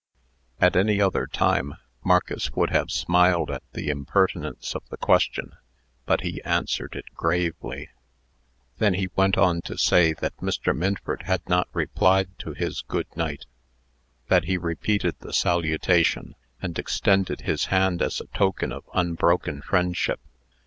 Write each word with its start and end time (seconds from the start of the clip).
At 0.59 0.75
any 0.75 0.99
other 0.99 1.27
time, 1.27 1.75
Marcus 2.03 2.51
would 2.55 2.71
have 2.71 2.89
smiled 2.89 3.51
at 3.51 3.61
the 3.73 3.89
impertinence 3.89 4.73
of 4.73 4.81
the 4.89 4.97
question, 4.97 5.51
but 6.07 6.21
he 6.21 6.41
answered 6.41 6.95
it 6.95 7.13
gravely. 7.13 7.81
He 8.79 8.79
then 8.79 8.95
went 9.15 9.37
on 9.37 9.61
to 9.61 9.77
say, 9.77 10.13
that 10.13 10.35
Mr. 10.37 10.75
Minford 10.75 11.21
had 11.27 11.47
not 11.47 11.67
replied 11.71 12.29
to 12.39 12.53
his 12.53 12.81
"good 12.81 13.15
night." 13.15 13.45
That 14.27 14.45
he 14.45 14.57
repeated 14.57 15.19
the 15.19 15.33
salutation, 15.33 16.33
and 16.63 16.79
extended 16.79 17.41
his 17.41 17.65
hand 17.65 18.01
as 18.01 18.19
a 18.19 18.25
token 18.35 18.71
of 18.71 18.89
unbroken 18.95 19.61
friendship. 19.61 20.19